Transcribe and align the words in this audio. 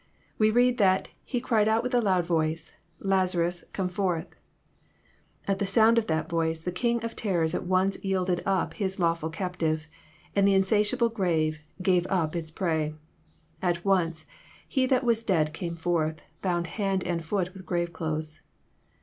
We 0.39 0.49
read 0.49 0.79
that" 0.79 1.09
He 1.31 1.39
cried 1.39 1.67
with 1.83 1.93
a 1.93 2.01
loud 2.01 2.25
voice, 2.25 2.73
Lazarus, 2.97 3.65
come 3.71 3.87
forth!" 3.87 4.25
At 5.47 5.59
the 5.59 5.67
sound 5.67 5.99
of 5.99 6.07
that 6.07 6.27
voice, 6.27 6.63
the 6.63 6.71
king 6.71 6.99
of 7.03 7.15
terrors 7.15 7.53
at 7.53 7.67
once 7.67 8.03
yielded 8.03 8.41
up 8.43 8.73
his 8.73 8.97
lawful 8.97 9.29
captive, 9.29 9.87
and 10.35 10.47
the 10.47 10.55
insatiable 10.55 11.09
grave 11.09 11.59
gave 11.83 12.07
up 12.09 12.35
its 12.35 12.49
prey. 12.49 12.95
At 13.61 13.85
once" 13.85 14.25
He 14.67 14.87
that 14.87 15.03
was 15.03 15.23
dead 15.23 15.53
came 15.53 15.75
forth, 15.75 16.23
bound 16.41 16.65
hand 16.81 17.03
and 17.03 17.23
foot 17.23 17.53
with 17.53 17.63
grave 17.67 17.93
clothes.' 17.93 18.41